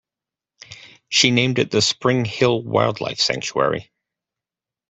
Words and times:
She 1.09 1.29
named 1.29 1.59
it 1.59 1.69
the 1.69 1.79
"Spring 1.79 2.25
Hill 2.25 2.63
Wildlife 2.63 3.19
Sanctuary". 3.19 3.91